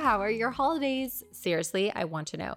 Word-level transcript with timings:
How 0.00 0.22
are 0.22 0.30
your 0.30 0.50
holidays? 0.50 1.22
Seriously, 1.30 1.92
I 1.94 2.04
want 2.04 2.28
to 2.28 2.38
know. 2.38 2.54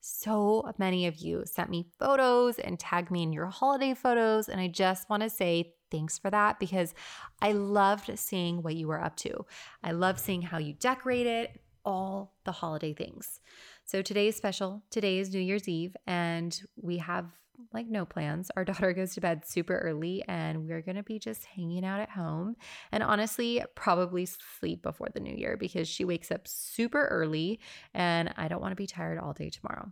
So 0.00 0.70
many 0.76 1.06
of 1.06 1.16
you 1.16 1.42
sent 1.46 1.70
me 1.70 1.86
photos 1.98 2.58
and 2.58 2.78
tagged 2.78 3.10
me 3.10 3.22
in 3.22 3.32
your 3.32 3.46
holiday 3.46 3.94
photos. 3.94 4.50
And 4.50 4.60
I 4.60 4.68
just 4.68 5.08
want 5.08 5.22
to 5.22 5.30
say 5.30 5.72
thanks 5.90 6.18
for 6.18 6.30
that 6.30 6.60
because 6.60 6.92
I 7.40 7.52
loved 7.52 8.18
seeing 8.18 8.62
what 8.62 8.76
you 8.76 8.88
were 8.88 9.02
up 9.02 9.16
to. 9.16 9.46
I 9.82 9.92
love 9.92 10.20
seeing 10.20 10.42
how 10.42 10.58
you 10.58 10.74
decorated 10.74 11.58
all 11.82 12.34
the 12.44 12.52
holiday 12.52 12.92
things. 12.92 13.40
So 13.86 14.02
today 14.02 14.28
is 14.28 14.36
special. 14.36 14.82
Today 14.90 15.18
is 15.18 15.32
New 15.32 15.40
Year's 15.40 15.68
Eve, 15.68 15.96
and 16.06 16.60
we 16.76 16.98
have 16.98 17.24
like 17.72 17.86
no 17.86 18.04
plans. 18.04 18.50
Our 18.56 18.64
daughter 18.66 18.92
goes 18.92 19.14
to 19.14 19.20
bed 19.20 19.46
super 19.46 19.78
early 19.78 20.24
and 20.28 20.66
we're 20.66 20.82
going 20.82 20.96
to 20.96 21.02
be 21.02 21.18
just 21.18 21.44
hanging 21.44 21.84
out 21.84 22.00
at 22.00 22.10
home. 22.10 22.56
And 22.90 23.02
honestly, 23.02 23.62
probably 23.74 24.26
sleep 24.26 24.82
before 24.82 25.08
the 25.12 25.20
new 25.20 25.34
year 25.34 25.56
because 25.56 25.88
she 25.88 26.04
wakes 26.04 26.30
up 26.30 26.46
super 26.46 27.06
early 27.06 27.60
and 27.94 28.32
I 28.36 28.48
don't 28.48 28.60
want 28.60 28.72
to 28.72 28.76
be 28.76 28.86
tired 28.86 29.18
all 29.18 29.32
day 29.32 29.50
tomorrow. 29.50 29.90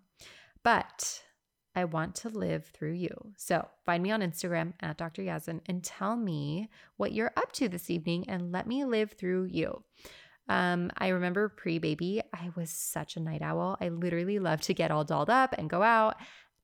But 0.62 1.23
I 1.74 1.84
want 1.84 2.16
to 2.16 2.29
live 2.29 2.66
through 2.66 2.95
you. 2.95 3.32
So 3.37 3.66
find 3.87 4.02
me 4.02 4.10
on 4.10 4.21
Instagram 4.21 4.73
at 4.80 4.99
Dr. 4.99 5.23
Yazdan 5.23 5.60
and 5.66 5.84
tell 5.84 6.16
me 6.16 6.68
what 6.96 7.12
you're 7.12 7.32
up 7.37 7.52
to 7.52 7.68
this 7.68 7.90
evening 7.90 8.29
and 8.29 8.51
let 8.51 8.66
me 8.66 8.84
live 8.84 9.12
through 9.12 9.45
you. 9.45 9.84
Um, 10.49 10.90
I 10.99 11.09
remember 11.09 11.49
pre 11.49 11.79
baby, 11.79 12.21
I 12.34 12.51
was 12.56 12.71
such 12.71 13.16
a 13.16 13.21
night 13.21 13.40
owl. 13.40 13.77
I 13.80 13.88
literally 13.88 14.40
loved 14.40 14.65
to 14.65 14.74
get 14.74 14.90
all 14.90 15.04
dolled 15.04 15.30
up 15.30 15.54
and 15.56 15.71
go 15.71 15.80
out. 15.80 16.16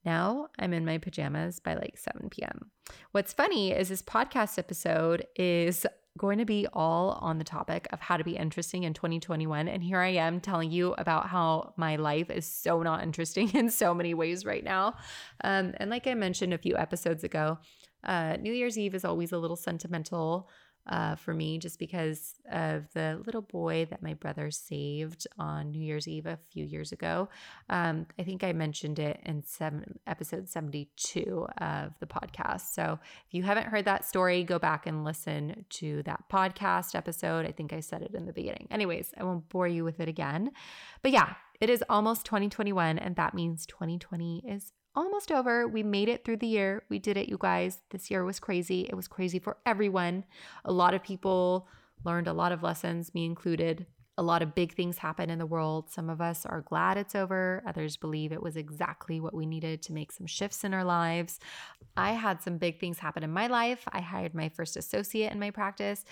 Now 0.06 0.48
I'm 0.56 0.72
in 0.72 0.84
my 0.84 0.98
pajamas 0.98 1.58
by 1.58 1.74
like 1.74 1.98
7 1.98 2.30
p.m. 2.30 2.70
What's 3.10 3.32
funny 3.32 3.72
is 3.72 3.88
this 3.88 4.02
podcast 4.02 4.56
episode 4.56 5.26
is 5.34 5.84
going 6.16 6.38
to 6.38 6.44
be 6.44 6.66
all 6.72 7.18
on 7.20 7.38
the 7.38 7.44
topic 7.44 7.88
of 7.92 8.00
how 8.00 8.16
to 8.16 8.22
be 8.22 8.36
interesting 8.36 8.84
in 8.84 8.94
2021. 8.94 9.66
And 9.66 9.82
here 9.82 9.98
I 9.98 10.10
am 10.10 10.40
telling 10.40 10.70
you 10.70 10.94
about 10.96 11.28
how 11.28 11.74
my 11.76 11.96
life 11.96 12.30
is 12.30 12.46
so 12.46 12.82
not 12.82 13.02
interesting 13.02 13.50
in 13.54 13.68
so 13.68 13.92
many 13.92 14.14
ways 14.14 14.44
right 14.44 14.62
now. 14.62 14.94
Um, 15.42 15.74
and 15.78 15.90
like 15.90 16.06
I 16.06 16.14
mentioned 16.14 16.54
a 16.54 16.58
few 16.58 16.76
episodes 16.76 17.24
ago, 17.24 17.58
uh, 18.04 18.36
New 18.40 18.52
Year's 18.52 18.78
Eve 18.78 18.94
is 18.94 19.04
always 19.04 19.32
a 19.32 19.38
little 19.38 19.56
sentimental 19.56 20.48
uh, 20.88 21.16
for 21.16 21.34
me 21.34 21.58
just 21.58 21.78
because 21.78 22.34
of 22.50 22.84
the 22.94 23.20
little 23.24 23.42
boy 23.42 23.86
that 23.90 24.02
my 24.02 24.14
brother 24.14 24.50
saved 24.50 25.26
on 25.38 25.70
New 25.70 25.82
Year's 25.82 26.06
Eve 26.06 26.26
a 26.26 26.38
few 26.50 26.64
years 26.64 26.92
ago. 26.92 27.28
Um, 27.68 28.06
I 28.18 28.22
think 28.22 28.44
I 28.44 28.52
mentioned 28.52 28.98
it 28.98 29.20
in 29.24 29.42
seven, 29.42 29.98
episode 30.06 30.48
72 30.48 31.46
of 31.58 31.92
the 31.98 32.06
podcast. 32.06 32.72
So 32.72 32.98
if 33.26 33.34
you 33.34 33.42
haven't 33.42 33.66
heard 33.66 33.84
that 33.86 34.04
story, 34.04 34.44
go 34.44 34.58
back 34.58 34.86
and 34.86 35.04
listen 35.04 35.64
to 35.70 36.02
that 36.04 36.24
podcast 36.30 36.94
episode. 36.94 37.46
I 37.46 37.52
think 37.52 37.72
I 37.72 37.80
said 37.80 38.02
it 38.02 38.14
in 38.14 38.26
the 38.26 38.32
beginning. 38.32 38.68
Anyways, 38.70 39.12
I 39.18 39.24
won't 39.24 39.48
bore 39.48 39.68
you 39.68 39.84
with 39.84 40.00
it 40.00 40.08
again. 40.08 40.52
But 41.02 41.12
yeah, 41.12 41.34
it 41.60 41.70
is 41.70 41.82
almost 41.88 42.26
2021, 42.26 42.98
and 42.98 43.16
that 43.16 43.34
means 43.34 43.66
2020 43.66 44.44
is 44.46 44.72
almost 44.96 45.30
over. 45.30 45.68
We 45.68 45.82
made 45.82 46.08
it 46.08 46.24
through 46.24 46.38
the 46.38 46.46
year. 46.46 46.82
We 46.88 46.98
did 46.98 47.16
it, 47.16 47.28
you 47.28 47.36
guys. 47.38 47.82
This 47.90 48.10
year 48.10 48.24
was 48.24 48.40
crazy. 48.40 48.86
It 48.88 48.94
was 48.94 49.06
crazy 49.06 49.38
for 49.38 49.58
everyone. 49.66 50.24
A 50.64 50.72
lot 50.72 50.94
of 50.94 51.02
people 51.02 51.68
learned 52.04 52.26
a 52.26 52.32
lot 52.32 52.52
of 52.52 52.62
lessons, 52.62 53.14
me 53.14 53.26
included. 53.26 53.86
A 54.18 54.22
lot 54.22 54.40
of 54.40 54.54
big 54.54 54.72
things 54.74 54.96
happen 54.96 55.28
in 55.28 55.38
the 55.38 55.44
world. 55.44 55.90
Some 55.90 56.08
of 56.08 56.22
us 56.22 56.46
are 56.46 56.62
glad 56.62 56.96
it's 56.96 57.14
over. 57.14 57.62
Others 57.66 57.98
believe 57.98 58.32
it 58.32 58.42
was 58.42 58.56
exactly 58.56 59.20
what 59.20 59.34
we 59.34 59.44
needed 59.44 59.82
to 59.82 59.92
make 59.92 60.10
some 60.10 60.26
shifts 60.26 60.64
in 60.64 60.72
our 60.72 60.84
lives. 60.84 61.38
I 61.98 62.12
had 62.12 62.42
some 62.42 62.56
big 62.56 62.80
things 62.80 62.98
happen 62.98 63.22
in 63.22 63.30
my 63.30 63.46
life. 63.46 63.84
I 63.92 64.00
hired 64.00 64.34
my 64.34 64.48
first 64.48 64.76
associate 64.78 65.32
in 65.32 65.38
my 65.38 65.50
practice. 65.50 66.06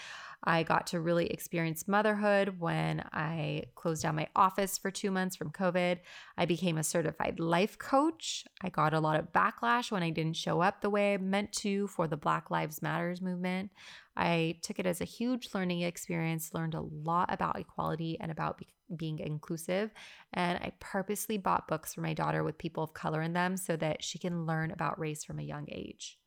I 0.47 0.63
got 0.63 0.87
to 0.89 1.01
really 1.01 1.27
experience 1.27 1.89
motherhood 1.89 2.61
when 2.61 3.03
I 3.13 3.65
closed 3.75 4.03
down 4.03 4.17
my 4.17 4.29
office 4.37 4.77
for 4.77 4.91
two 4.91 5.11
months 5.11 5.37
from 5.37 5.51
COVID. 5.51 5.99
I 6.37 6.45
became 6.45 6.77
a 6.77 6.85
certified 6.85 7.41
life 7.41 7.79
coach. 7.79 8.45
I 8.63 8.69
got 8.69 8.93
a 8.93 9.01
lot 9.01 9.19
of 9.19 9.33
backlash 9.33 9.91
when 9.91 10.03
I 10.03 10.11
didn't 10.11 10.37
show 10.37 10.61
up 10.61 10.81
the 10.81 10.91
way 10.91 11.15
I 11.15 11.17
meant 11.17 11.53
to 11.53 11.87
for 11.89 12.07
the 12.07 12.19
Black 12.19 12.51
Lives 12.51 12.83
Matters 12.83 13.23
movement. 13.23 13.71
I 14.17 14.59
took 14.63 14.79
it 14.79 14.87
as 14.87 15.01
a 15.01 15.07
huge 15.07 15.49
learning 15.55 15.81
experience, 15.81 16.55
learned 16.55 16.75
a 16.75 16.83
lot 16.83 17.33
about 17.33 17.59
equality 17.59 18.19
and 18.21 18.31
about 18.31 18.59
be- 18.59 18.69
being 18.95 19.19
inclusive. 19.19 19.93
And 20.35 20.59
I 20.59 20.73
purposely 20.79 21.39
bought 21.39 21.69
books 21.69 21.95
for 21.95 22.03
my 22.03 22.13
daughter 22.13 22.45
with 22.45 22.59
people 22.59 22.85
of 22.85 22.93
color 22.93 23.23
in 23.23 23.33
them 23.33 23.57
so 23.57 23.77
that 23.77 24.05
she 24.05 24.19
can 24.19 24.45
learn 24.45 24.71
about 24.71 25.01
race 25.01 25.25
from 25.25 25.39
a 25.39 25.43
young 25.43 25.67
age. 25.71 26.19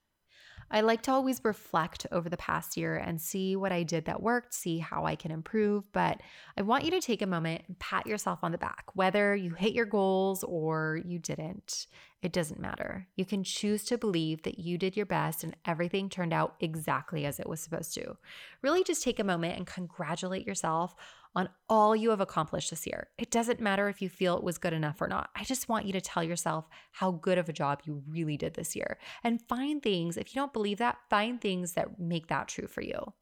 I 0.69 0.81
like 0.81 1.01
to 1.03 1.11
always 1.11 1.41
reflect 1.43 2.05
over 2.11 2.29
the 2.29 2.37
past 2.37 2.75
year 2.75 2.97
and 2.97 3.21
see 3.21 3.55
what 3.55 3.71
I 3.71 3.83
did 3.83 4.05
that 4.05 4.21
worked, 4.21 4.53
see 4.53 4.79
how 4.79 5.05
I 5.05 5.15
can 5.15 5.31
improve. 5.31 5.91
But 5.93 6.21
I 6.57 6.61
want 6.61 6.83
you 6.83 6.91
to 6.91 6.99
take 6.99 7.21
a 7.21 7.27
moment 7.27 7.63
and 7.67 7.79
pat 7.79 8.05
yourself 8.05 8.39
on 8.43 8.51
the 8.51 8.57
back, 8.57 8.85
whether 8.93 9.35
you 9.35 9.51
hit 9.51 9.73
your 9.73 9.85
goals 9.85 10.43
or 10.43 10.99
you 11.05 11.19
didn't. 11.19 11.87
It 12.21 12.33
doesn't 12.33 12.59
matter. 12.59 13.07
You 13.15 13.25
can 13.25 13.43
choose 13.43 13.83
to 13.85 13.97
believe 13.97 14.41
that 14.41 14.59
you 14.59 14.77
did 14.77 14.97
your 14.97 15.05
best 15.05 15.43
and 15.43 15.55
everything 15.65 16.09
turned 16.09 16.33
out 16.33 16.55
exactly 16.59 17.25
as 17.25 17.39
it 17.39 17.47
was 17.47 17.61
supposed 17.61 17.93
to. 17.93 18.17
Really 18.61 18.83
just 18.83 19.03
take 19.03 19.19
a 19.19 19.23
moment 19.23 19.55
and 19.57 19.67
congratulate 19.67 20.45
yourself 20.45 20.95
on 21.37 21.47
all 21.69 21.95
you 21.95 22.09
have 22.09 22.19
accomplished 22.19 22.71
this 22.71 22.87
year. 22.87 23.09
It 23.19 23.29
doesn't 23.29 23.59
matter 23.59 23.87
if 23.87 24.01
you 24.01 24.09
feel 24.09 24.35
it 24.37 24.43
was 24.43 24.57
good 24.57 24.73
enough 24.73 24.99
or 24.99 25.07
not. 25.07 25.29
I 25.35 25.43
just 25.43 25.69
want 25.69 25.85
you 25.85 25.93
to 25.93 26.01
tell 26.01 26.23
yourself 26.23 26.67
how 26.93 27.11
good 27.11 27.37
of 27.37 27.47
a 27.47 27.53
job 27.53 27.81
you 27.85 28.01
really 28.09 28.37
did 28.37 28.55
this 28.55 28.75
year 28.75 28.97
and 29.23 29.39
find 29.47 29.83
things, 29.83 30.17
if 30.17 30.35
you 30.35 30.41
don't 30.41 30.51
believe 30.51 30.79
that, 30.79 30.97
find 31.11 31.39
things 31.39 31.73
that 31.73 31.99
make 31.99 32.27
that 32.27 32.47
true 32.47 32.67
for 32.67 32.81
you. 32.81 33.13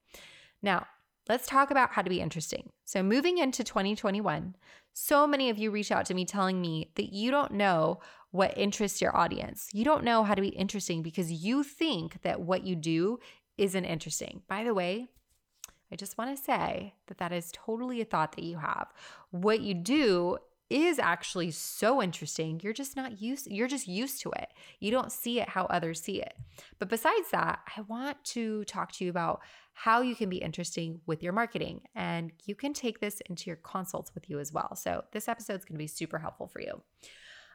Now, 0.62 0.88
Let's 1.28 1.48
talk 1.48 1.72
about 1.72 1.92
how 1.94 2.04
to 2.04 2.10
be 2.10 2.22
interesting. 2.22 2.70
So, 2.84 3.02
moving 3.02 3.40
into 3.40 3.64
2021, 3.64 4.56
so 4.94 5.26
many 5.26 5.50
of 5.50 5.58
you 5.58 5.72
reach 5.72 5.92
out 5.92 6.06
to 6.06 6.14
me 6.14 6.24
telling 6.24 6.62
me 6.62 6.92
that 6.98 7.12
you 7.12 7.32
don't 7.32 7.54
know 7.54 8.00
what 8.30 8.56
interests 8.56 9.02
your 9.02 9.18
audience. 9.18 9.70
You 9.74 9.84
don't 9.84 10.04
know 10.04 10.24
how 10.24 10.36
to 10.36 10.42
be 10.42 10.50
interesting 10.50 11.02
because 11.02 11.32
you 11.32 11.64
think 11.64 12.22
that 12.22 12.42
what 12.42 12.64
you 12.64 12.76
do 12.76 13.18
isn't 13.58 13.86
interesting. 13.86 14.44
By 14.48 14.64
the 14.64 14.76
way, 14.76 15.08
I 15.92 15.96
just 15.96 16.18
want 16.18 16.36
to 16.36 16.44
say 16.44 16.96
that 17.08 17.18
that 17.20 17.32
is 17.32 17.52
totally 17.54 18.02
a 18.02 18.06
thought 18.06 18.36
that 18.36 18.44
you 18.44 18.58
have. 18.58 18.88
What 19.32 19.62
you 19.62 19.74
do 19.74 20.38
is 20.70 20.98
actually 20.98 21.52
so 21.52 22.02
interesting. 22.02 22.60
You're 22.64 22.74
just 22.74 22.96
not 22.96 23.22
used 23.22 23.48
you're 23.48 23.68
just 23.68 23.88
used 23.88 24.22
to 24.22 24.32
it. 24.32 24.50
You 24.80 24.90
don't 24.90 25.12
see 25.12 25.40
it 25.40 25.50
how 25.50 25.66
others 25.66 26.02
see 26.02 26.22
it. 26.22 26.34
But 26.80 26.90
besides 26.90 27.30
that, 27.32 27.60
I 27.78 27.82
want 27.82 28.24
to 28.26 28.64
talk 28.66 28.92
to 28.94 29.04
you 29.04 29.12
about 29.12 29.42
how 29.74 30.02
you 30.02 30.16
can 30.16 30.30
be 30.30 30.38
interesting 30.38 31.02
with 31.06 31.22
your 31.22 31.34
marketing 31.34 31.82
and 31.96 32.32
you 32.46 32.56
can 32.56 32.74
take 32.74 33.00
this 33.00 33.22
into 33.30 33.48
your 33.48 33.58
consults 33.58 34.16
with 34.16 34.30
you 34.30 34.40
as 34.40 34.52
well. 34.52 34.76
So 34.76 35.04
this 35.12 35.28
episode 35.28 35.60
is 35.60 35.66
going 35.66 35.76
to 35.76 35.84
be 35.84 35.88
super 35.88 36.18
helpful 36.18 36.48
for 36.48 36.62
you. 36.62 36.82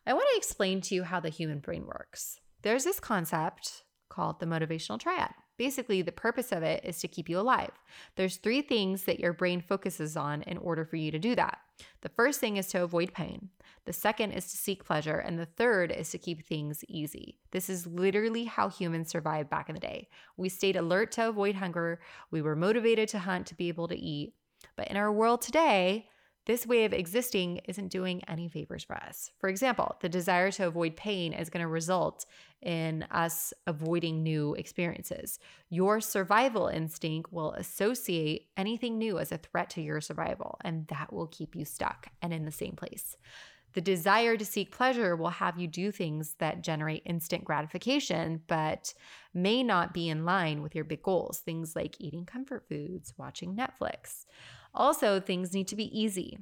I 0.06 0.12
want 0.12 0.26
to 0.30 0.36
explain 0.36 0.80
to 0.82 0.94
you 0.94 1.02
how 1.02 1.18
the 1.18 1.30
human 1.30 1.58
brain 1.58 1.86
works. 1.86 2.40
There's 2.62 2.84
this 2.84 3.00
concept 3.00 3.84
called 4.08 4.38
the 4.38 4.46
motivational 4.46 5.00
triad. 5.00 5.30
Basically, 5.60 6.00
the 6.00 6.10
purpose 6.10 6.52
of 6.52 6.62
it 6.62 6.82
is 6.86 7.00
to 7.00 7.06
keep 7.06 7.28
you 7.28 7.38
alive. 7.38 7.72
There's 8.16 8.38
three 8.38 8.62
things 8.62 9.04
that 9.04 9.20
your 9.20 9.34
brain 9.34 9.60
focuses 9.60 10.16
on 10.16 10.40
in 10.44 10.56
order 10.56 10.86
for 10.86 10.96
you 10.96 11.10
to 11.10 11.18
do 11.18 11.34
that. 11.34 11.58
The 12.00 12.08
first 12.08 12.40
thing 12.40 12.56
is 12.56 12.68
to 12.68 12.82
avoid 12.82 13.12
pain. 13.12 13.50
The 13.84 13.92
second 13.92 14.32
is 14.32 14.50
to 14.52 14.56
seek 14.56 14.86
pleasure. 14.86 15.18
And 15.18 15.38
the 15.38 15.44
third 15.44 15.92
is 15.92 16.08
to 16.12 16.18
keep 16.18 16.46
things 16.46 16.82
easy. 16.88 17.36
This 17.50 17.68
is 17.68 17.86
literally 17.86 18.44
how 18.44 18.70
humans 18.70 19.10
survived 19.10 19.50
back 19.50 19.68
in 19.68 19.74
the 19.74 19.80
day. 19.82 20.08
We 20.38 20.48
stayed 20.48 20.76
alert 20.76 21.12
to 21.12 21.28
avoid 21.28 21.56
hunger. 21.56 22.00
We 22.30 22.40
were 22.40 22.56
motivated 22.56 23.10
to 23.10 23.18
hunt 23.18 23.46
to 23.48 23.54
be 23.54 23.68
able 23.68 23.88
to 23.88 23.98
eat. 23.98 24.32
But 24.76 24.88
in 24.88 24.96
our 24.96 25.12
world 25.12 25.42
today, 25.42 26.08
this 26.46 26.66
way 26.66 26.84
of 26.84 26.92
existing 26.92 27.60
isn't 27.66 27.88
doing 27.88 28.22
any 28.26 28.48
favors 28.48 28.82
for 28.82 28.96
us. 28.96 29.30
For 29.38 29.48
example, 29.48 29.96
the 30.00 30.08
desire 30.08 30.50
to 30.52 30.66
avoid 30.66 30.96
pain 30.96 31.32
is 31.32 31.50
going 31.50 31.62
to 31.62 31.68
result 31.68 32.24
in 32.62 33.04
us 33.10 33.52
avoiding 33.66 34.22
new 34.22 34.54
experiences. 34.54 35.38
Your 35.68 36.00
survival 36.00 36.68
instinct 36.68 37.32
will 37.32 37.52
associate 37.52 38.48
anything 38.56 38.98
new 38.98 39.18
as 39.18 39.32
a 39.32 39.38
threat 39.38 39.70
to 39.70 39.82
your 39.82 40.00
survival, 40.00 40.58
and 40.62 40.86
that 40.88 41.12
will 41.12 41.26
keep 41.26 41.54
you 41.54 41.64
stuck 41.64 42.08
and 42.22 42.32
in 42.32 42.44
the 42.44 42.52
same 42.52 42.74
place. 42.74 43.16
The 43.72 43.80
desire 43.80 44.36
to 44.36 44.44
seek 44.44 44.72
pleasure 44.72 45.14
will 45.14 45.30
have 45.30 45.58
you 45.58 45.68
do 45.68 45.92
things 45.92 46.34
that 46.38 46.62
generate 46.62 47.02
instant 47.06 47.44
gratification, 47.44 48.42
but 48.48 48.92
may 49.32 49.62
not 49.62 49.94
be 49.94 50.08
in 50.08 50.24
line 50.24 50.60
with 50.62 50.74
your 50.74 50.84
big 50.84 51.02
goals. 51.02 51.38
Things 51.38 51.76
like 51.76 51.94
eating 52.00 52.24
comfort 52.24 52.66
foods, 52.68 53.14
watching 53.16 53.54
Netflix. 53.54 54.24
Also, 54.74 55.20
things 55.20 55.54
need 55.54 55.68
to 55.68 55.76
be 55.76 55.98
easy. 55.98 56.38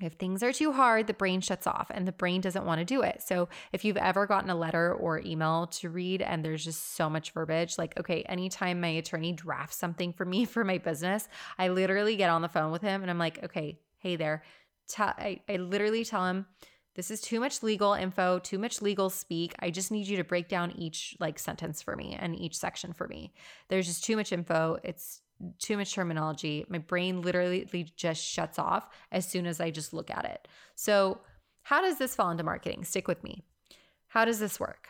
If 0.00 0.12
things 0.12 0.42
are 0.44 0.52
too 0.52 0.72
hard, 0.72 1.06
the 1.06 1.12
brain 1.14 1.40
shuts 1.40 1.66
off 1.66 1.90
and 1.92 2.06
the 2.06 2.12
brain 2.12 2.40
doesn't 2.40 2.64
want 2.64 2.78
to 2.78 2.84
do 2.84 3.02
it. 3.02 3.20
So, 3.20 3.48
if 3.72 3.84
you've 3.84 3.96
ever 3.96 4.26
gotten 4.26 4.50
a 4.50 4.54
letter 4.54 4.94
or 4.94 5.20
email 5.24 5.66
to 5.66 5.90
read 5.90 6.22
and 6.22 6.44
there's 6.44 6.64
just 6.64 6.94
so 6.94 7.10
much 7.10 7.32
verbiage, 7.32 7.78
like, 7.78 7.98
okay, 7.98 8.22
anytime 8.22 8.80
my 8.80 8.88
attorney 8.88 9.32
drafts 9.32 9.76
something 9.76 10.12
for 10.12 10.24
me 10.24 10.44
for 10.44 10.64
my 10.64 10.78
business, 10.78 11.28
I 11.58 11.68
literally 11.68 12.16
get 12.16 12.30
on 12.30 12.42
the 12.42 12.48
phone 12.48 12.70
with 12.70 12.82
him 12.82 13.02
and 13.02 13.10
I'm 13.10 13.18
like, 13.18 13.42
okay, 13.44 13.80
hey 13.98 14.16
there. 14.16 14.42
I, 14.98 15.40
I 15.48 15.56
literally 15.56 16.04
tell 16.04 16.24
him, 16.24 16.46
this 16.94 17.10
is 17.10 17.20
too 17.20 17.38
much 17.38 17.62
legal 17.62 17.92
info, 17.92 18.40
too 18.40 18.58
much 18.58 18.82
legal 18.82 19.10
speak. 19.10 19.54
I 19.60 19.70
just 19.70 19.92
need 19.92 20.08
you 20.08 20.16
to 20.16 20.24
break 20.24 20.48
down 20.48 20.72
each 20.72 21.16
like 21.20 21.38
sentence 21.38 21.80
for 21.80 21.94
me 21.94 22.16
and 22.18 22.36
each 22.36 22.56
section 22.56 22.92
for 22.92 23.06
me. 23.06 23.32
There's 23.68 23.86
just 23.86 24.02
too 24.02 24.16
much 24.16 24.32
info. 24.32 24.78
It's 24.82 25.20
too 25.58 25.76
much 25.76 25.94
terminology. 25.94 26.64
My 26.68 26.78
brain 26.78 27.22
literally 27.22 27.66
just 27.96 28.22
shuts 28.22 28.58
off 28.58 28.88
as 29.12 29.26
soon 29.28 29.46
as 29.46 29.60
I 29.60 29.70
just 29.70 29.92
look 29.92 30.10
at 30.10 30.24
it. 30.24 30.48
So, 30.74 31.20
how 31.62 31.82
does 31.82 31.98
this 31.98 32.14
fall 32.14 32.30
into 32.30 32.44
marketing? 32.44 32.84
Stick 32.84 33.08
with 33.08 33.22
me. 33.22 33.44
How 34.08 34.24
does 34.24 34.38
this 34.38 34.58
work? 34.58 34.88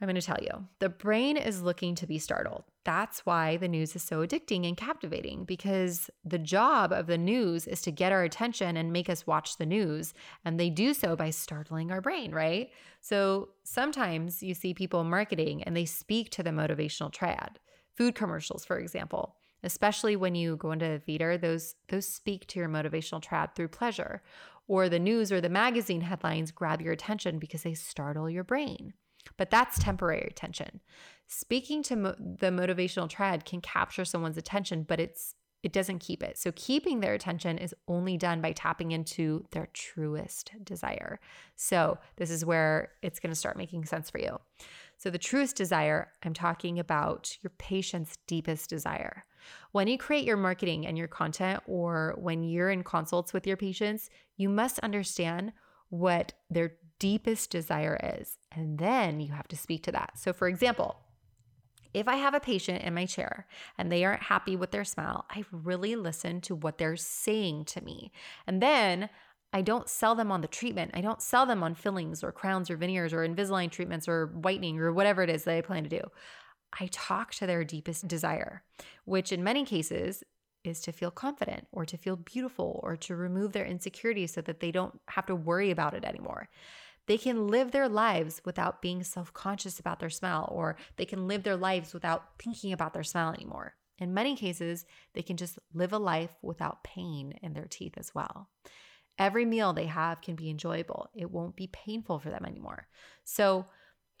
I'm 0.00 0.08
going 0.08 0.20
to 0.20 0.22
tell 0.22 0.42
you. 0.42 0.66
The 0.80 0.90
brain 0.90 1.38
is 1.38 1.62
looking 1.62 1.94
to 1.94 2.06
be 2.06 2.18
startled. 2.18 2.64
That's 2.84 3.24
why 3.24 3.56
the 3.56 3.68
news 3.68 3.96
is 3.96 4.02
so 4.02 4.26
addicting 4.26 4.66
and 4.68 4.76
captivating 4.76 5.44
because 5.44 6.10
the 6.24 6.38
job 6.38 6.92
of 6.92 7.06
the 7.06 7.16
news 7.16 7.66
is 7.66 7.80
to 7.82 7.90
get 7.90 8.12
our 8.12 8.22
attention 8.22 8.76
and 8.76 8.92
make 8.92 9.08
us 9.08 9.26
watch 9.26 9.56
the 9.56 9.64
news. 9.64 10.12
And 10.44 10.60
they 10.60 10.68
do 10.68 10.92
so 10.92 11.16
by 11.16 11.30
startling 11.30 11.90
our 11.90 12.02
brain, 12.02 12.32
right? 12.32 12.70
So 13.00 13.50
sometimes 13.62 14.42
you 14.42 14.52
see 14.52 14.74
people 14.74 15.04
marketing 15.04 15.62
and 15.62 15.74
they 15.74 15.86
speak 15.86 16.28
to 16.32 16.42
the 16.42 16.50
motivational 16.50 17.10
triad. 17.10 17.58
Food 17.94 18.14
commercials, 18.14 18.64
for 18.64 18.78
example, 18.78 19.36
especially 19.62 20.16
when 20.16 20.34
you 20.34 20.56
go 20.56 20.72
into 20.72 20.88
the 20.88 20.98
theater, 20.98 21.38
those, 21.38 21.74
those 21.88 22.06
speak 22.06 22.46
to 22.48 22.58
your 22.58 22.68
motivational 22.68 23.22
triad 23.22 23.54
through 23.54 23.68
pleasure. 23.68 24.22
Or 24.66 24.88
the 24.88 24.98
news 24.98 25.30
or 25.30 25.40
the 25.40 25.48
magazine 25.48 26.00
headlines 26.00 26.50
grab 26.50 26.80
your 26.80 26.92
attention 26.92 27.38
because 27.38 27.62
they 27.62 27.74
startle 27.74 28.30
your 28.30 28.44
brain. 28.44 28.94
But 29.36 29.50
that's 29.50 29.78
temporary 29.78 30.26
attention. 30.30 30.80
Speaking 31.26 31.82
to 31.84 31.96
mo- 31.96 32.14
the 32.18 32.48
motivational 32.48 33.08
triad 33.08 33.44
can 33.44 33.60
capture 33.60 34.04
someone's 34.04 34.36
attention, 34.36 34.82
but 34.82 35.00
it's 35.00 35.34
it 35.64 35.72
doesn't 35.72 36.00
keep 36.00 36.22
it. 36.22 36.36
So 36.36 36.52
keeping 36.54 37.00
their 37.00 37.14
attention 37.14 37.56
is 37.56 37.74
only 37.88 38.18
done 38.18 38.42
by 38.42 38.52
tapping 38.52 38.92
into 38.92 39.46
their 39.52 39.68
truest 39.72 40.52
desire. 40.62 41.18
So 41.56 41.98
this 42.16 42.30
is 42.30 42.44
where 42.44 42.92
it's 43.00 43.18
going 43.18 43.30
to 43.30 43.34
start 43.34 43.56
making 43.56 43.86
sense 43.86 44.10
for 44.10 44.18
you. 44.18 44.38
So 44.98 45.08
the 45.08 45.18
truest 45.18 45.56
desire, 45.56 46.12
I'm 46.22 46.34
talking 46.34 46.78
about 46.78 47.38
your 47.42 47.50
patient's 47.56 48.18
deepest 48.26 48.68
desire. 48.68 49.24
When 49.72 49.88
you 49.88 49.96
create 49.96 50.26
your 50.26 50.36
marketing 50.36 50.86
and 50.86 50.98
your 50.98 51.08
content 51.08 51.62
or 51.66 52.14
when 52.18 52.44
you're 52.44 52.70
in 52.70 52.84
consults 52.84 53.32
with 53.32 53.46
your 53.46 53.56
patients, 53.56 54.10
you 54.36 54.50
must 54.50 54.78
understand 54.80 55.54
what 55.88 56.34
their 56.50 56.74
deepest 56.98 57.50
desire 57.50 57.98
is. 58.18 58.36
And 58.52 58.78
then 58.78 59.18
you 59.18 59.32
have 59.32 59.48
to 59.48 59.56
speak 59.56 59.82
to 59.84 59.92
that. 59.92 60.18
So, 60.18 60.34
for 60.34 60.46
example, 60.46 61.03
if 61.94 62.08
I 62.08 62.16
have 62.16 62.34
a 62.34 62.40
patient 62.40 62.82
in 62.82 62.92
my 62.92 63.06
chair 63.06 63.46
and 63.78 63.90
they 63.90 64.04
aren't 64.04 64.24
happy 64.24 64.56
with 64.56 64.72
their 64.72 64.84
smile, 64.84 65.24
I 65.30 65.44
really 65.50 65.96
listen 65.96 66.40
to 66.42 66.54
what 66.54 66.76
they're 66.78 66.96
saying 66.96 67.66
to 67.66 67.80
me. 67.80 68.12
And 68.46 68.60
then 68.60 69.08
I 69.52 69.62
don't 69.62 69.88
sell 69.88 70.16
them 70.16 70.32
on 70.32 70.40
the 70.40 70.48
treatment. 70.48 70.90
I 70.94 71.00
don't 71.00 71.22
sell 71.22 71.46
them 71.46 71.62
on 71.62 71.76
fillings 71.76 72.24
or 72.24 72.32
crowns 72.32 72.70
or 72.70 72.76
veneers 72.76 73.12
or 73.12 73.26
Invisalign 73.26 73.70
treatments 73.70 74.08
or 74.08 74.26
whitening 74.26 74.80
or 74.80 74.92
whatever 74.92 75.22
it 75.22 75.30
is 75.30 75.44
that 75.44 75.56
I 75.56 75.60
plan 75.60 75.84
to 75.84 75.88
do. 75.88 76.02
I 76.78 76.88
talk 76.90 77.32
to 77.34 77.46
their 77.46 77.62
deepest 77.62 78.08
desire, 78.08 78.64
which 79.04 79.30
in 79.30 79.44
many 79.44 79.64
cases 79.64 80.24
is 80.64 80.80
to 80.80 80.92
feel 80.92 81.12
confident 81.12 81.68
or 81.70 81.84
to 81.84 81.96
feel 81.96 82.16
beautiful 82.16 82.80
or 82.82 82.96
to 82.96 83.14
remove 83.14 83.52
their 83.52 83.66
insecurities 83.66 84.32
so 84.32 84.40
that 84.40 84.58
they 84.58 84.72
don't 84.72 84.98
have 85.08 85.26
to 85.26 85.36
worry 85.36 85.70
about 85.70 85.94
it 85.94 86.04
anymore. 86.04 86.48
They 87.06 87.18
can 87.18 87.48
live 87.48 87.70
their 87.70 87.88
lives 87.88 88.40
without 88.44 88.80
being 88.80 89.02
self 89.02 89.32
conscious 89.32 89.78
about 89.78 90.00
their 90.00 90.10
smile, 90.10 90.48
or 90.50 90.76
they 90.96 91.04
can 91.04 91.28
live 91.28 91.42
their 91.42 91.56
lives 91.56 91.92
without 91.92 92.38
thinking 92.38 92.72
about 92.72 92.94
their 92.94 93.04
smile 93.04 93.32
anymore. 93.32 93.74
In 93.98 94.14
many 94.14 94.36
cases, 94.36 94.86
they 95.12 95.22
can 95.22 95.36
just 95.36 95.58
live 95.72 95.92
a 95.92 95.98
life 95.98 96.34
without 96.42 96.82
pain 96.82 97.38
in 97.42 97.52
their 97.52 97.66
teeth 97.68 97.94
as 97.96 98.14
well. 98.14 98.48
Every 99.18 99.44
meal 99.44 99.72
they 99.72 99.86
have 99.86 100.20
can 100.20 100.34
be 100.34 100.50
enjoyable, 100.50 101.08
it 101.14 101.30
won't 101.30 101.56
be 101.56 101.68
painful 101.68 102.18
for 102.18 102.30
them 102.30 102.44
anymore. 102.44 102.88
So, 103.24 103.66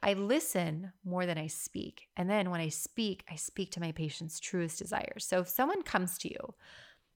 I 0.02 0.12
listen 0.12 0.92
more 1.02 1.24
than 1.24 1.38
I 1.38 1.46
speak. 1.46 2.08
And 2.14 2.28
then 2.28 2.50
when 2.50 2.60
I 2.60 2.68
speak, 2.68 3.24
I 3.30 3.36
speak 3.36 3.70
to 3.72 3.80
my 3.80 3.90
patient's 3.92 4.38
truest 4.38 4.78
desires. 4.78 5.24
So 5.24 5.40
if 5.40 5.48
someone 5.48 5.82
comes 5.82 6.18
to 6.18 6.28
you 6.28 6.54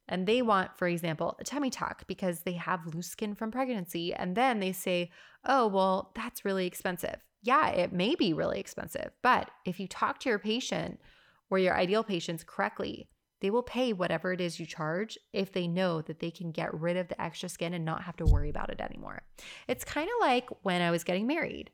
and 0.08 0.26
they 0.26 0.42
want, 0.42 0.76
for 0.76 0.88
example, 0.88 1.36
a 1.38 1.44
tummy 1.44 1.70
tuck 1.70 2.06
because 2.06 2.40
they 2.40 2.52
have 2.52 2.86
loose 2.86 3.08
skin 3.08 3.34
from 3.34 3.50
pregnancy, 3.50 4.14
and 4.14 4.36
then 4.36 4.60
they 4.60 4.72
say, 4.72 5.10
oh, 5.44 5.66
well, 5.66 6.12
that's 6.14 6.44
really 6.44 6.66
expensive. 6.66 7.16
Yeah, 7.42 7.68
it 7.68 7.92
may 7.92 8.14
be 8.14 8.32
really 8.32 8.58
expensive. 8.58 9.10
But 9.22 9.50
if 9.64 9.78
you 9.78 9.86
talk 9.86 10.18
to 10.20 10.28
your 10.28 10.38
patient 10.38 11.00
or 11.50 11.58
your 11.58 11.76
ideal 11.76 12.02
patients 12.02 12.44
correctly, 12.44 13.08
they 13.40 13.50
will 13.50 13.62
pay 13.62 13.92
whatever 13.92 14.32
it 14.32 14.40
is 14.40 14.58
you 14.58 14.66
charge 14.66 15.16
if 15.32 15.52
they 15.52 15.68
know 15.68 16.02
that 16.02 16.18
they 16.18 16.32
can 16.32 16.50
get 16.50 16.74
rid 16.74 16.96
of 16.96 17.06
the 17.06 17.20
extra 17.22 17.48
skin 17.48 17.72
and 17.72 17.84
not 17.84 18.02
have 18.02 18.16
to 18.16 18.26
worry 18.26 18.50
about 18.50 18.70
it 18.70 18.80
anymore. 18.80 19.22
It's 19.68 19.84
kind 19.84 20.08
of 20.08 20.26
like 20.26 20.48
when 20.62 20.82
I 20.82 20.90
was 20.90 21.04
getting 21.04 21.28
married 21.28 21.70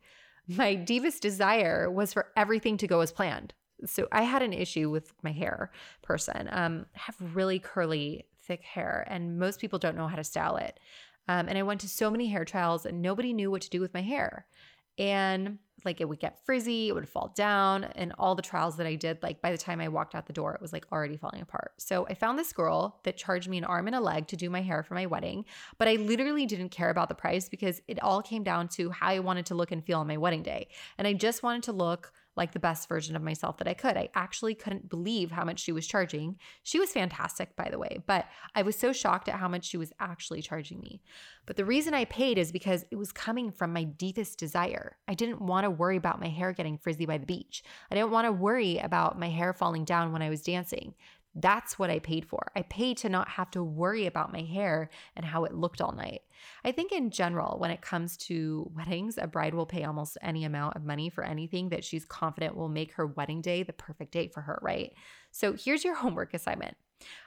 my 0.46 0.74
deepest 0.74 1.22
desire 1.22 1.90
was 1.90 2.12
for 2.12 2.26
everything 2.36 2.76
to 2.78 2.86
go 2.86 3.00
as 3.00 3.12
planned. 3.12 3.54
So 3.86 4.08
I 4.12 4.22
had 4.22 4.42
an 4.42 4.52
issue 4.52 4.90
with 4.90 5.12
my 5.22 5.32
hair 5.32 5.70
person. 6.02 6.48
Um, 6.50 6.86
I 6.94 7.00
have 7.00 7.36
really 7.36 7.58
curly, 7.58 8.26
thick 8.42 8.62
hair, 8.62 9.06
and 9.08 9.38
most 9.38 9.60
people 9.60 9.78
don't 9.78 9.96
know 9.96 10.08
how 10.08 10.16
to 10.16 10.24
style 10.24 10.56
it. 10.56 10.78
Um, 11.28 11.48
and 11.48 11.56
I 11.56 11.62
went 11.62 11.80
to 11.80 11.88
so 11.88 12.10
many 12.10 12.28
hair 12.28 12.44
trials, 12.44 12.86
and 12.86 13.02
nobody 13.02 13.32
knew 13.32 13.50
what 13.50 13.62
to 13.62 13.70
do 13.70 13.80
with 13.80 13.94
my 13.94 14.02
hair. 14.02 14.46
And 14.98 15.58
like 15.84 16.00
it 16.00 16.08
would 16.08 16.20
get 16.20 16.44
frizzy, 16.44 16.88
it 16.88 16.94
would 16.94 17.08
fall 17.08 17.32
down. 17.34 17.84
And 17.84 18.12
all 18.18 18.34
the 18.34 18.42
trials 18.42 18.76
that 18.76 18.86
I 18.86 18.94
did, 18.94 19.22
like 19.22 19.42
by 19.42 19.50
the 19.50 19.58
time 19.58 19.80
I 19.80 19.88
walked 19.88 20.14
out 20.14 20.26
the 20.26 20.32
door, 20.32 20.54
it 20.54 20.60
was 20.60 20.72
like 20.72 20.86
already 20.92 21.16
falling 21.16 21.42
apart. 21.42 21.72
So 21.78 22.06
I 22.08 22.14
found 22.14 22.38
this 22.38 22.52
girl 22.52 23.00
that 23.04 23.16
charged 23.16 23.48
me 23.48 23.58
an 23.58 23.64
arm 23.64 23.86
and 23.86 23.96
a 23.96 24.00
leg 24.00 24.26
to 24.28 24.36
do 24.36 24.48
my 24.48 24.62
hair 24.62 24.82
for 24.82 24.94
my 24.94 25.06
wedding. 25.06 25.44
But 25.78 25.88
I 25.88 25.96
literally 25.96 26.46
didn't 26.46 26.70
care 26.70 26.90
about 26.90 27.08
the 27.08 27.14
price 27.14 27.48
because 27.48 27.82
it 27.88 28.02
all 28.02 28.22
came 28.22 28.42
down 28.42 28.68
to 28.68 28.90
how 28.90 29.08
I 29.08 29.18
wanted 29.18 29.46
to 29.46 29.54
look 29.54 29.72
and 29.72 29.84
feel 29.84 30.00
on 30.00 30.06
my 30.06 30.16
wedding 30.16 30.42
day. 30.42 30.68
And 30.96 31.06
I 31.06 31.12
just 31.12 31.42
wanted 31.42 31.64
to 31.64 31.72
look 31.72 32.12
like 32.36 32.52
the 32.52 32.58
best 32.58 32.88
version 32.88 33.16
of 33.16 33.22
myself 33.22 33.58
that 33.58 33.68
I 33.68 33.74
could. 33.74 33.96
I 33.96 34.08
actually 34.14 34.54
couldn't 34.54 34.88
believe 34.88 35.30
how 35.30 35.44
much 35.44 35.60
she 35.60 35.72
was 35.72 35.86
charging. 35.86 36.36
She 36.62 36.78
was 36.78 36.90
fantastic, 36.90 37.54
by 37.56 37.68
the 37.70 37.78
way, 37.78 38.02
but 38.06 38.26
I 38.54 38.62
was 38.62 38.76
so 38.76 38.92
shocked 38.92 39.28
at 39.28 39.36
how 39.36 39.48
much 39.48 39.64
she 39.64 39.76
was 39.76 39.92
actually 40.00 40.42
charging 40.42 40.80
me. 40.80 41.02
But 41.46 41.56
the 41.56 41.64
reason 41.64 41.94
I 41.94 42.06
paid 42.06 42.38
is 42.38 42.52
because 42.52 42.84
it 42.90 42.96
was 42.96 43.12
coming 43.12 43.50
from 43.50 43.72
my 43.72 43.84
deepest 43.84 44.38
desire. 44.38 44.96
I 45.06 45.14
didn't 45.14 45.40
want 45.40 45.64
to 45.64 45.70
worry 45.70 45.96
about 45.96 46.20
my 46.20 46.28
hair 46.28 46.52
getting 46.52 46.78
frizzy 46.78 47.06
by 47.06 47.18
the 47.18 47.26
beach. 47.26 47.62
I 47.90 47.94
didn't 47.94 48.10
want 48.10 48.26
to 48.26 48.32
worry 48.32 48.78
about 48.78 49.18
my 49.18 49.28
hair 49.28 49.52
falling 49.52 49.84
down 49.84 50.12
when 50.12 50.22
I 50.22 50.30
was 50.30 50.42
dancing. 50.42 50.94
That's 51.34 51.78
what 51.78 51.90
I 51.90 51.98
paid 51.98 52.26
for. 52.26 52.52
I 52.54 52.62
paid 52.62 52.96
to 52.98 53.08
not 53.08 53.28
have 53.28 53.50
to 53.52 53.64
worry 53.64 54.06
about 54.06 54.32
my 54.32 54.42
hair 54.42 54.88
and 55.16 55.26
how 55.26 55.44
it 55.44 55.54
looked 55.54 55.80
all 55.80 55.92
night. 55.92 56.20
I 56.64 56.70
think, 56.70 56.92
in 56.92 57.10
general, 57.10 57.58
when 57.58 57.72
it 57.72 57.80
comes 57.80 58.16
to 58.18 58.70
weddings, 58.74 59.18
a 59.18 59.26
bride 59.26 59.54
will 59.54 59.66
pay 59.66 59.84
almost 59.84 60.16
any 60.22 60.44
amount 60.44 60.76
of 60.76 60.84
money 60.84 61.10
for 61.10 61.24
anything 61.24 61.70
that 61.70 61.84
she's 61.84 62.04
confident 62.04 62.56
will 62.56 62.68
make 62.68 62.92
her 62.94 63.06
wedding 63.06 63.40
day 63.40 63.62
the 63.64 63.72
perfect 63.72 64.12
day 64.12 64.28
for 64.28 64.42
her, 64.42 64.58
right? 64.62 64.92
So, 65.32 65.54
here's 65.54 65.84
your 65.84 65.94
homework 65.96 66.34
assignment 66.34 66.76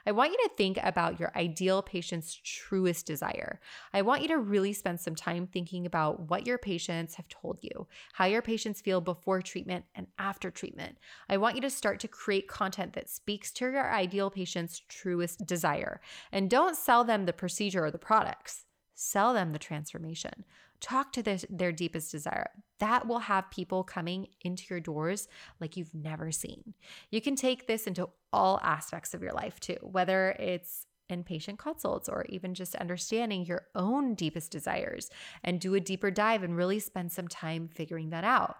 I 0.06 0.12
want 0.12 0.32
you 0.32 0.38
to 0.38 0.54
think 0.56 0.78
about 0.82 1.20
your 1.20 1.32
ideal 1.36 1.82
patient's 1.82 2.34
truest 2.34 3.06
desire. 3.06 3.60
I 3.92 4.02
want 4.02 4.22
you 4.22 4.28
to 4.28 4.38
really 4.38 4.72
spend 4.72 5.00
some 5.00 5.14
time 5.14 5.46
thinking 5.46 5.86
about 5.86 6.28
what 6.28 6.46
your 6.46 6.58
patients 6.58 7.14
have 7.16 7.28
told 7.28 7.58
you, 7.62 7.86
how 8.14 8.24
your 8.24 8.42
patients 8.42 8.80
feel 8.80 9.00
before 9.00 9.42
treatment 9.42 9.84
and 9.94 10.06
after 10.18 10.50
treatment. 10.50 10.98
I 11.28 11.36
want 11.36 11.56
you 11.56 11.60
to 11.62 11.70
start 11.70 12.00
to 12.00 12.08
create 12.08 12.48
content 12.48 12.94
that 12.94 13.10
speaks 13.10 13.52
to 13.52 13.66
your 13.66 13.92
ideal 13.92 14.30
patient's 14.30 14.80
truest 14.88 15.46
desire. 15.46 16.00
And 16.32 16.50
don't 16.50 16.76
sell 16.76 17.04
them 17.04 17.26
the 17.26 17.32
procedure 17.32 17.84
or 17.84 17.90
the 17.90 17.98
products, 17.98 18.64
sell 18.94 19.34
them 19.34 19.52
the 19.52 19.58
transformation. 19.58 20.44
Talk 20.80 21.12
to 21.12 21.22
this, 21.22 21.44
their 21.50 21.72
deepest 21.72 22.12
desire. 22.12 22.50
That 22.78 23.08
will 23.08 23.18
have 23.20 23.50
people 23.50 23.82
coming 23.82 24.28
into 24.42 24.64
your 24.70 24.80
doors 24.80 25.26
like 25.60 25.76
you've 25.76 25.94
never 25.94 26.30
seen. 26.30 26.74
You 27.10 27.20
can 27.20 27.34
take 27.34 27.66
this 27.66 27.86
into 27.86 28.08
all 28.32 28.60
aspects 28.62 29.14
of 29.14 29.22
your 29.22 29.32
life 29.32 29.58
too, 29.58 29.78
whether 29.82 30.30
it's 30.38 30.86
inpatient 31.10 31.58
consults 31.58 32.08
or 32.08 32.26
even 32.28 32.54
just 32.54 32.74
understanding 32.76 33.44
your 33.44 33.66
own 33.74 34.14
deepest 34.14 34.50
desires 34.50 35.10
and 35.42 35.60
do 35.60 35.74
a 35.74 35.80
deeper 35.80 36.10
dive 36.10 36.42
and 36.42 36.56
really 36.56 36.78
spend 36.78 37.10
some 37.10 37.28
time 37.28 37.68
figuring 37.74 38.10
that 38.10 38.24
out. 38.24 38.56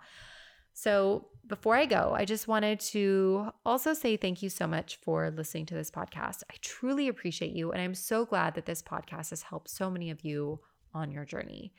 So, 0.73 1.27
before 1.47 1.75
I 1.75 1.87
go, 1.87 2.13
I 2.15 2.25
just 2.25 2.47
wanted 2.47 2.79
to 2.81 3.51
also 3.67 3.95
say 3.95 4.17
thank 4.17 4.43
you 4.43 4.49
so 4.49 4.67
much 4.67 4.99
for 5.03 5.31
listening 5.31 5.67
to 5.67 5.75
this 5.75 5.91
podcast. 5.91 6.43
I 6.53 6.55
truly 6.61 7.09
appreciate 7.09 7.53
you, 7.53 7.73
and 7.73 7.83
I'm 7.83 7.95
so 7.95 8.25
glad 8.25 8.55
that 8.55 8.67
this 8.67 8.83
podcast 8.83 9.31
has 9.31 9.43
helped 9.43 9.71
so 9.71 9.91
many 9.91 10.11
of 10.11 10.25
you 10.25 10.61
on 10.95 11.11
your 11.11 11.25
journey. 11.25 11.73